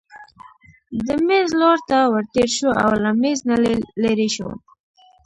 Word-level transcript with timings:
د 1.05 1.07
مېز 1.27 1.49
لور 1.59 1.77
ته 1.89 1.97
ورتېر 2.13 2.49
شو 2.57 2.69
او 2.83 2.91
له 3.03 3.11
مېز 3.21 3.39
نه 3.49 3.55
لیرې 4.03 4.29
شو. 4.35 4.49